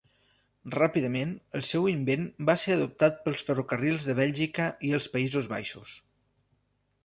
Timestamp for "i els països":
4.89-5.55